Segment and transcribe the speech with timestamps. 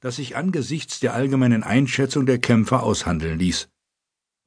[0.00, 3.68] das sich angesichts der allgemeinen Einschätzung der Kämpfer aushandeln ließ.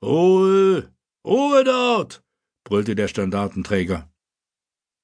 [0.03, 0.91] Ruhe,
[1.25, 2.23] Ruhe dort,
[2.63, 4.09] brüllte der Standartenträger.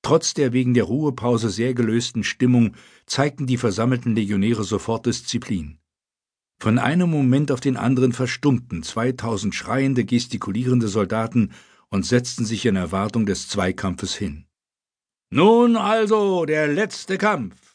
[0.01, 2.75] Trotz der wegen der Ruhepause sehr gelösten Stimmung
[3.05, 5.77] zeigten die versammelten Legionäre sofort Disziplin.
[6.61, 11.51] Von einem Moment auf den anderen verstummten zweitausend schreiende, gestikulierende Soldaten
[11.89, 14.45] und setzten sich in Erwartung des Zweikampfes hin.
[15.31, 17.68] Nun also der letzte Kampf.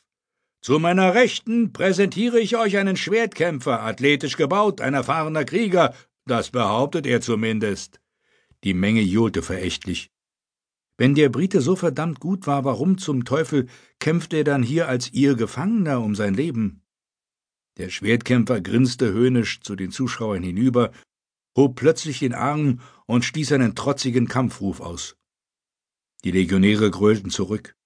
[0.65, 7.07] Zu meiner Rechten präsentiere ich euch einen Schwertkämpfer, athletisch gebaut, ein erfahrener Krieger, das behauptet
[7.07, 8.01] er zumindest.
[8.65, 10.11] Die Menge johlte verächtlich.
[10.97, 13.67] Wenn der Brite so verdammt gut war, warum zum Teufel
[13.99, 16.81] kämpfte er dann hier als ihr Gefangener um sein Leben?
[17.77, 20.93] Der Schwertkämpfer grinste höhnisch zu den Zuschauern hinüber,
[21.55, 25.15] hob plötzlich den Arm und stieß einen trotzigen Kampfruf aus.
[26.25, 27.77] Die Legionäre grölten zurück.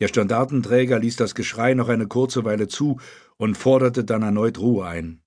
[0.00, 3.00] Der Standartenträger ließ das Geschrei noch eine kurze Weile zu
[3.36, 5.22] und forderte dann erneut Ruhe ein.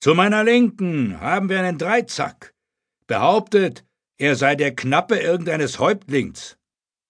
[0.00, 2.54] Zu meiner Linken haben wir einen Dreizack.
[3.06, 3.84] Behauptet,
[4.16, 6.56] er sei der Knappe irgendeines Häuptlings.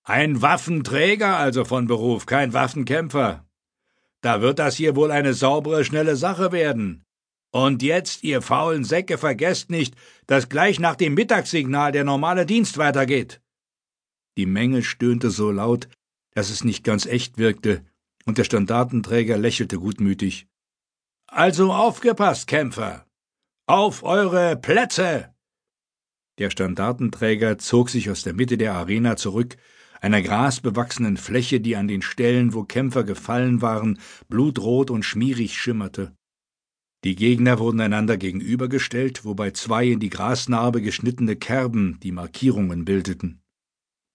[0.03, 3.47] Ein Waffenträger also von Beruf, kein Waffenkämpfer.
[4.23, 7.05] Da wird das hier wohl eine saubere, schnelle Sache werden.
[7.53, 9.95] Und jetzt, ihr faulen Säcke, vergesst nicht,
[10.27, 13.41] dass gleich nach dem Mittagssignal der normale Dienst weitergeht.
[14.37, 15.89] Die Menge stöhnte so laut,
[16.35, 17.85] dass es nicht ganz echt wirkte,
[18.27, 20.47] und der Standartenträger lächelte gutmütig.
[21.27, 23.07] Also aufgepasst, Kämpfer!
[23.67, 25.35] Auf eure Plätze!
[26.39, 29.57] Der Standartenträger zog sich aus der Mitte der Arena zurück,
[30.01, 36.15] einer grasbewachsenen Fläche, die an den Stellen, wo Kämpfer gefallen waren, blutrot und schmierig schimmerte.
[37.05, 43.43] Die Gegner wurden einander gegenübergestellt, wobei zwei in die Grasnarbe geschnittene Kerben die Markierungen bildeten.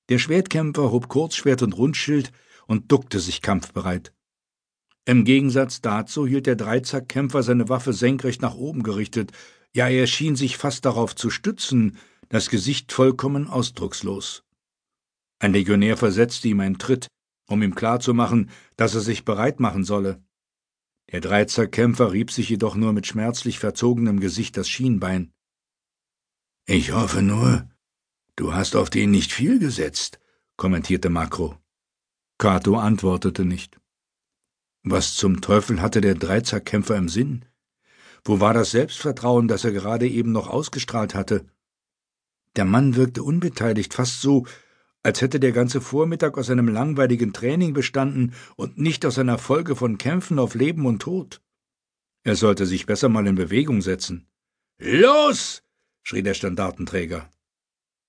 [0.09, 2.31] Der Schwertkämpfer hob Kurzschwert und Rundschild
[2.67, 4.13] und duckte sich kampfbereit.
[5.05, 9.31] Im Gegensatz dazu hielt der Dreizackkämpfer seine Waffe senkrecht nach oben gerichtet,
[9.73, 11.97] ja er schien sich fast darauf zu stützen,
[12.29, 14.43] das Gesicht vollkommen ausdruckslos.
[15.39, 17.07] Ein Legionär versetzte ihm einen Tritt,
[17.47, 20.23] um ihm klarzumachen, dass er sich bereit machen solle.
[21.11, 25.31] Der Dreizackkämpfer rieb sich jedoch nur mit schmerzlich verzogenem Gesicht das Schienbein.
[26.65, 27.69] Ich hoffe nur,
[28.35, 30.19] du hast auf den nicht viel gesetzt,
[30.57, 31.57] kommentierte Makro.
[32.37, 33.79] Kato antwortete nicht.
[34.83, 37.45] Was zum Teufel hatte der Dreizackkämpfer im Sinn?
[38.23, 41.45] Wo war das Selbstvertrauen, das er gerade eben noch ausgestrahlt hatte?
[42.55, 44.45] Der Mann wirkte unbeteiligt, fast so,
[45.03, 49.75] als hätte der ganze Vormittag aus einem langweiligen Training bestanden und nicht aus einer Folge
[49.75, 51.41] von Kämpfen auf Leben und Tod.
[52.23, 54.27] Er sollte sich besser mal in Bewegung setzen.
[54.79, 55.61] Los!
[56.01, 57.29] schrie der Standartenträger.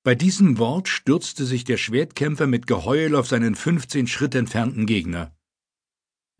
[0.06, 5.34] Bei diesem Wort stürzte sich der Schwertkämpfer mit Geheul auf seinen fünfzehn Schritt entfernten Gegner.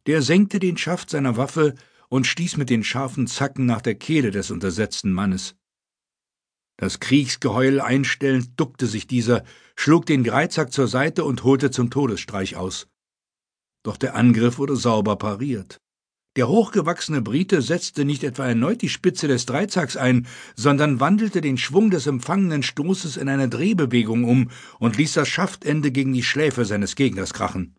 [0.06, 1.75] Der senkte den Schaft seiner Waffe
[2.09, 5.56] und stieß mit den scharfen Zacken nach der Kehle des untersetzten Mannes.
[6.77, 9.43] Das Kriegsgeheul einstellend duckte sich dieser,
[9.75, 12.87] schlug den Dreizack zur Seite und holte zum Todesstreich aus.
[13.83, 15.81] Doch der Angriff wurde sauber pariert.
[16.36, 21.56] Der hochgewachsene Brite setzte nicht etwa erneut die Spitze des Dreizacks ein, sondern wandelte den
[21.56, 26.66] Schwung des empfangenen Stoßes in eine Drehbewegung um und ließ das Schaftende gegen die Schläfe
[26.66, 27.74] seines Gegners krachen.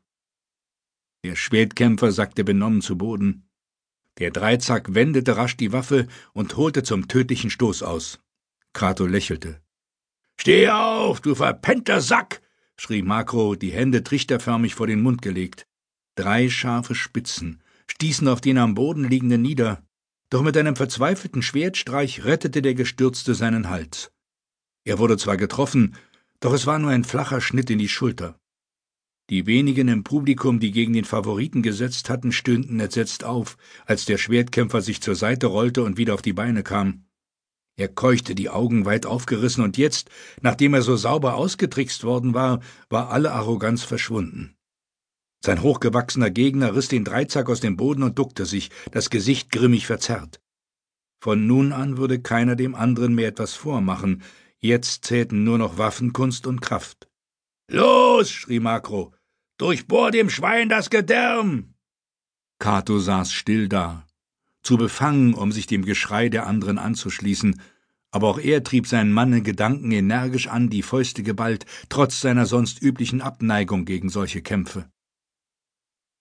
[1.23, 3.47] Der Schwertkämpfer sackte benommen zu Boden.
[4.17, 8.19] Der Dreizack wendete rasch die Waffe und holte zum tödlichen Stoß aus.
[8.73, 9.61] Krato lächelte.
[10.39, 12.41] Steh auf, du verpennter Sack!
[12.75, 15.67] schrie Makro, die Hände trichterförmig vor den Mund gelegt.
[16.15, 17.61] Drei scharfe Spitzen
[17.91, 19.83] stießen auf den am Boden liegenden nieder,
[20.29, 24.11] doch mit einem verzweifelten Schwertstreich rettete der Gestürzte seinen Hals.
[24.83, 25.95] Er wurde zwar getroffen,
[26.39, 28.39] doch es war nur ein flacher Schnitt in die Schulter.
[29.29, 34.17] Die wenigen im Publikum, die gegen den Favoriten gesetzt hatten, stöhnten entsetzt auf, als der
[34.17, 37.05] Schwertkämpfer sich zur Seite rollte und wieder auf die Beine kam.
[37.75, 40.09] Er keuchte, die Augen weit aufgerissen, und jetzt,
[40.41, 44.56] nachdem er so sauber ausgetrickst worden war, war alle Arroganz verschwunden.
[45.47, 49.87] Sein hochgewachsener Gegner riss den Dreizack aus dem Boden und duckte sich, das Gesicht grimmig
[49.87, 50.41] verzerrt.
[51.21, 54.23] Von nun an würde keiner dem anderen mehr etwas vormachen,
[54.59, 57.07] jetzt zählten nur noch Waffenkunst und Kraft.
[57.71, 59.13] Los, schrie Makro,
[59.57, 61.75] durchbohr dem Schwein das Gedärm!
[62.59, 64.05] Kato saß still da,
[64.63, 67.61] zu befangen, um sich dem Geschrei der anderen anzuschließen,
[68.11, 72.45] aber auch er trieb seinen Mann in Gedanken energisch an, die Fäuste geballt, trotz seiner
[72.45, 74.89] sonst üblichen Abneigung gegen solche Kämpfe.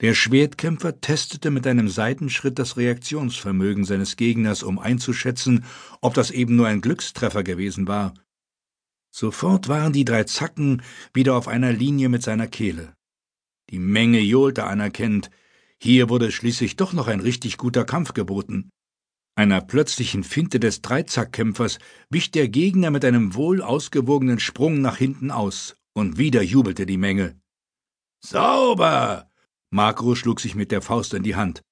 [0.03, 5.65] Der Schwertkämpfer testete mit einem Seitenschritt das Reaktionsvermögen seines Gegners, um einzuschätzen,
[6.03, 8.13] ob das eben nur ein Glückstreffer gewesen war.
[9.11, 10.83] Sofort waren die drei Zacken
[11.15, 12.95] wieder auf einer Linie mit seiner Kehle.
[13.71, 15.31] Die Menge johlte anerkennend,
[15.79, 18.71] Hier wurde schließlich doch noch ein richtig guter Kampf geboten.
[19.35, 21.79] Einer plötzlichen Finte des Dreizackkämpfers
[22.09, 26.97] wich der Gegner mit einem wohl ausgewogenen Sprung nach hinten aus, und wieder jubelte die
[26.97, 27.39] Menge.
[28.25, 29.26] Sauber!
[29.71, 31.63] Makro schlug sich mit der Faust in die Hand.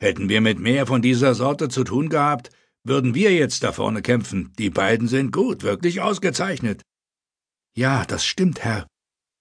[0.00, 2.50] Hätten wir mit mehr von dieser Sorte zu tun gehabt,
[2.84, 4.52] würden wir jetzt da vorne kämpfen.
[4.58, 6.82] Die beiden sind gut, wirklich ausgezeichnet.
[7.76, 8.86] Ja, das stimmt, Herr,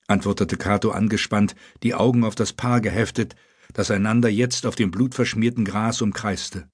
[0.08, 3.36] antwortete Cato angespannt, die Augen auf das Paar geheftet,
[3.74, 6.70] das einander jetzt auf dem blutverschmierten Gras umkreiste.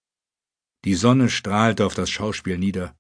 [0.86, 2.96] Die Sonne strahlte auf das Schauspiel nieder.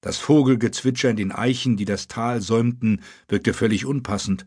[0.00, 4.46] Das Vogelgezwitscher in den Eichen, die das Tal säumten, wirkte völlig unpassend.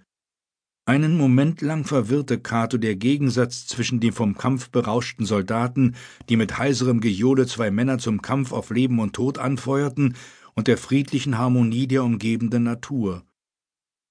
[0.87, 5.95] Einen Moment lang verwirrte Cato der Gegensatz zwischen den vom Kampf berauschten Soldaten,
[6.29, 10.15] die mit heiserem Gejohle zwei Männer zum Kampf auf Leben und Tod anfeuerten,
[10.53, 13.23] und der friedlichen Harmonie der umgebenden Natur.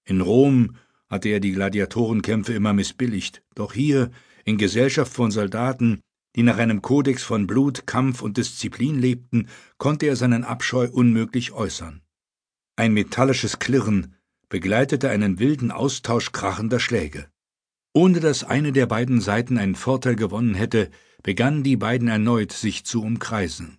[0.05, 0.77] In Rom
[1.09, 4.11] hatte er die Gladiatorenkämpfe immer missbilligt, doch hier,
[4.45, 6.01] in Gesellschaft von Soldaten,
[6.35, 9.49] die nach einem Kodex von Blut, Kampf und Disziplin lebten,
[9.79, 12.03] konnte er seinen Abscheu unmöglich äußern.
[12.77, 14.17] Ein metallisches Klirren
[14.55, 17.27] begleitete einen wilden Austausch krachender Schläge.
[17.93, 20.93] Ohne dass eine der beiden Seiten einen Vorteil gewonnen hätte,
[21.25, 23.79] begannen die beiden erneut sich zu umkreisen.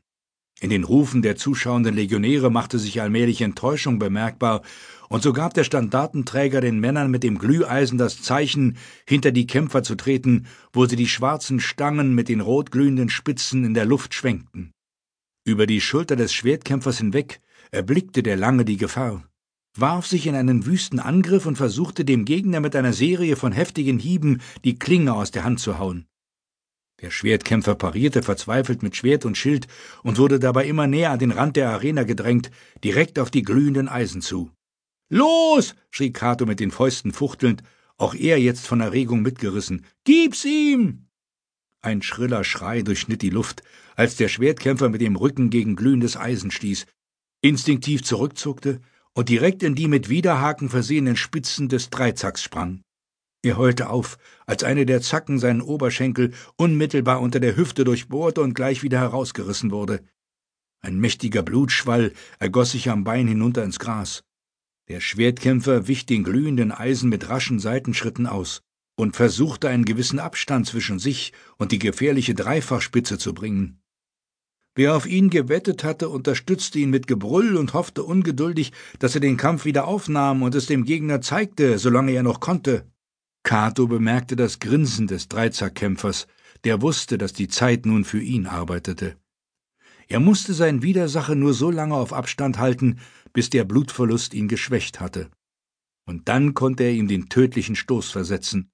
[0.60, 4.64] In den Rufen der zuschauenden Legionäre machte sich allmählich Enttäuschung bemerkbar,
[5.08, 8.76] und so gab der Standartenträger den Männern mit dem Glüheisen das Zeichen,
[9.08, 13.76] hinter die Kämpfer zu treten, wo sie die schwarzen Stangen mit den rotglühenden Spitzen in
[13.76, 14.74] der Luft schwenkten.
[15.46, 17.40] Über die Schulter des Schwertkämpfers hinweg
[17.72, 19.24] erblickte der Lange die Gefahr,
[19.76, 24.00] warf sich in einen wüsten Angriff und versuchte dem Gegner mit einer Serie von heftigen
[24.00, 26.06] Hieben die Klinge aus der Hand zu hauen.
[27.02, 29.68] Der Schwertkämpfer parierte verzweifelt mit Schwert und Schild
[30.04, 32.52] und wurde dabei immer näher an den Rand der Arena gedrängt,
[32.84, 34.50] direkt auf die glühenden Eisen zu.
[35.10, 35.76] Los!
[35.92, 37.64] schrie Cato mit den Fäusten fuchtelnd,
[37.98, 39.86] auch er jetzt von Erregung mitgerissen.
[40.06, 41.08] Gib's ihm!
[41.82, 43.62] Ein schriller Schrei durchschnitt die Luft,
[43.96, 46.88] als der Schwertkämpfer mit dem Rücken gegen glühendes Eisen stieß,
[47.42, 48.82] instinktiv zurückzuckte
[49.16, 52.82] und direkt in die mit Widerhaken versehenen Spitzen des Dreizacks sprang.
[53.42, 58.54] Er heulte auf, als eine der Zacken seinen Oberschenkel unmittelbar unter der Hüfte durchbohrte und
[58.54, 60.04] gleich wieder herausgerissen wurde.
[60.82, 64.24] Ein mächtiger Blutschwall ergoss sich am Bein hinunter ins Gras.
[64.88, 68.62] Der Schwertkämpfer wich den glühenden Eisen mit raschen Seitenschritten aus
[68.96, 73.80] und versuchte einen gewissen Abstand zwischen sich und die gefährliche Dreifachspitze zu bringen.
[74.78, 79.38] Wer auf ihn gewettet hatte, unterstützte ihn mit Gebrüll und hoffte ungeduldig, dass er den
[79.38, 82.86] Kampf wieder aufnahm und es dem Gegner zeigte, solange er noch konnte.
[83.44, 86.28] Cato bemerkte das Grinsen des Dreizackkämpfers,
[86.66, 89.16] der wusste, dass die Zeit nun für ihn arbeitete.
[90.08, 93.00] Er musste seinen Widersacher nur so lange auf Abstand halten,
[93.32, 95.30] bis der Blutverlust ihn geschwächt hatte.
[96.06, 98.72] Und dann konnte er ihm den tödlichen Stoß versetzen.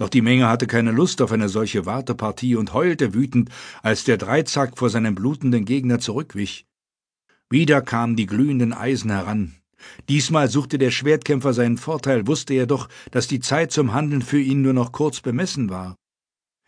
[0.00, 3.50] Doch die Menge hatte keine Lust auf eine solche Wartepartie und heulte wütend,
[3.82, 6.64] als der Dreizack vor seinem blutenden Gegner zurückwich.
[7.50, 9.56] Wieder kamen die glühenden Eisen heran.
[10.08, 14.40] Diesmal suchte der Schwertkämpfer seinen Vorteil, wusste er doch, dass die Zeit zum Handeln für
[14.40, 15.96] ihn nur noch kurz bemessen war.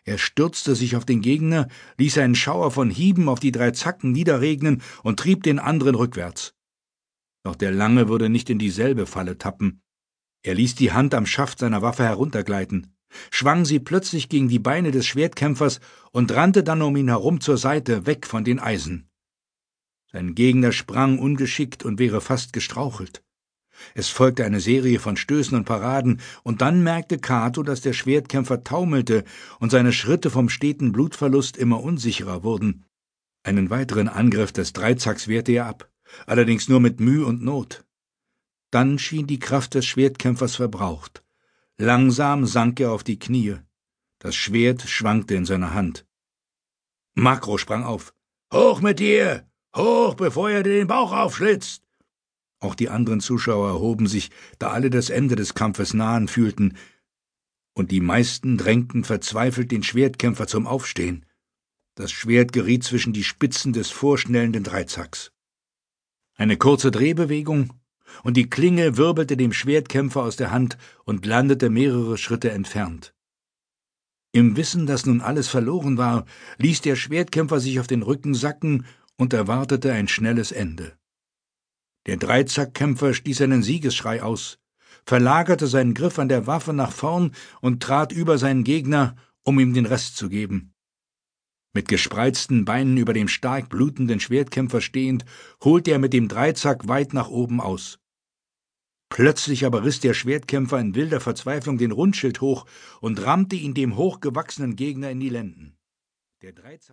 [0.05, 4.13] Er stürzte sich auf den Gegner, ließ einen Schauer von Hieben auf die drei Zacken
[4.13, 6.53] niederregnen und trieb den anderen rückwärts.
[7.45, 9.81] Doch der Lange würde nicht in dieselbe Falle tappen.
[10.43, 12.92] Er ließ die Hand am Schaft seiner Waffe heruntergleiten,
[13.31, 15.81] schwang sie plötzlich gegen die Beine des Schwertkämpfers
[16.11, 19.09] und rannte dann um ihn herum zur Seite, weg von den Eisen.
[20.13, 23.23] Sein Gegner sprang ungeschickt und wäre fast gestrauchelt.
[23.95, 28.63] Es folgte eine Serie von Stößen und Paraden, und dann merkte Cato, dass der Schwertkämpfer
[28.63, 29.25] taumelte
[29.59, 32.85] und seine Schritte vom steten Blutverlust immer unsicherer wurden.
[33.43, 35.91] Einen weiteren Angriff des Dreizacks wehrte er ab,
[36.27, 37.85] allerdings nur mit Mühe und Not.
[38.71, 41.22] Dann schien die Kraft des Schwertkämpfers verbraucht.
[41.83, 43.57] Langsam sank er auf die Knie.
[44.21, 46.07] Das Schwert schwankte in seiner Hand.
[47.15, 48.15] Makro sprang auf.
[48.55, 49.51] Hoch mit dir!
[49.77, 51.83] Hoch, bevor er dir den Bauch aufschlitzt!
[52.61, 56.77] Auch die anderen Zuschauer erhoben sich, da alle das Ende des Kampfes nahen fühlten,
[57.75, 61.27] und die meisten drängten verzweifelt den Schwertkämpfer zum Aufstehen.
[61.97, 65.33] Das Schwert geriet zwischen die Spitzen des vorschnellenden Dreizacks.
[66.37, 67.73] Eine kurze Drehbewegung,
[68.23, 73.15] und die Klinge wirbelte dem Schwertkämpfer aus der Hand und landete mehrere Schritte entfernt.
[74.33, 76.25] Im Wissen, dass nun alles verloren war,
[76.59, 80.97] ließ der Schwertkämpfer sich auf den Rücken sacken und erwartete ein schnelles Ende.
[82.07, 84.59] Der Dreizackkämpfer stieß einen Siegesschrei aus,
[85.05, 89.75] verlagerte seinen Griff an der Waffe nach vorn und trat über seinen Gegner, um ihm
[89.75, 90.73] den Rest zu geben.
[91.75, 95.25] Mit gespreizten Beinen über dem stark blutenden Schwertkämpfer stehend,
[95.63, 97.99] holte er mit dem Dreizack weit nach oben aus.
[99.15, 102.65] Plötzlich aber riss der Schwertkämpfer in wilder Verzweiflung den Rundschild hoch
[103.03, 105.77] und rammte ihn dem hochgewachsenen Gegner in die Lenden.
[106.41, 106.89] Der Dreizack